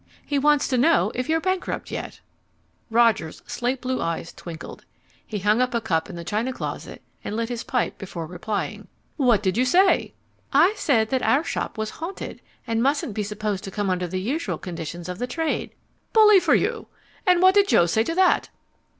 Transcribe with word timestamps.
He 0.25 0.39
wants 0.39 0.67
to 0.69 0.79
know 0.79 1.11
if 1.13 1.29
you're 1.29 1.39
bankrupt 1.39 1.91
yet." 1.91 2.21
Roger's 2.89 3.43
slate 3.45 3.81
blue 3.81 4.01
eyes 4.01 4.33
twinkled. 4.33 4.83
He 5.23 5.37
hung 5.37 5.61
up 5.61 5.75
a 5.75 5.79
cup 5.79 6.09
in 6.09 6.15
the 6.15 6.23
china 6.23 6.51
closet 6.51 7.03
and 7.23 7.35
lit 7.35 7.49
his 7.49 7.63
pipe 7.63 7.99
before 7.99 8.25
replying. 8.25 8.87
"What 9.17 9.43
did 9.43 9.57
you 9.57 9.63
say?" 9.63 10.15
"I 10.51 10.73
said 10.75 11.11
that 11.11 11.21
our 11.21 11.43
shop 11.43 11.77
was 11.77 11.91
haunted, 12.01 12.41
and 12.65 12.81
mustn't 12.81 13.13
be 13.13 13.21
supposed 13.21 13.63
to 13.65 13.69
come 13.69 13.91
under 13.91 14.07
the 14.07 14.19
usual 14.19 14.57
conditions 14.57 15.07
of 15.07 15.19
the 15.19 15.27
trade." 15.27 15.69
"Bully 16.13 16.39
for 16.39 16.55
you! 16.55 16.87
And 17.27 17.39
what 17.39 17.53
did 17.53 17.67
Joe 17.67 17.85
say 17.85 18.03
to 18.03 18.15
that?" 18.15 18.49